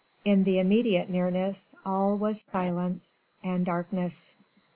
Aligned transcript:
In 0.25 0.45
the 0.45 0.57
immediate 0.57 1.11
nearness 1.11 1.75
all 1.85 2.17
was 2.17 2.41
silence 2.41 3.19
and 3.43 3.63
darkness. 3.67 4.33